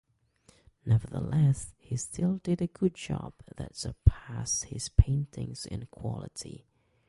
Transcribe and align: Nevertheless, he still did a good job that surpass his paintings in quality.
Nevertheless, 0.83 1.73
he 1.77 1.95
still 1.95 2.37
did 2.37 2.59
a 2.59 2.65
good 2.65 2.95
job 2.95 3.33
that 3.57 3.75
surpass 3.75 4.63
his 4.63 4.89
paintings 4.89 5.67
in 5.67 5.85
quality. 5.91 6.65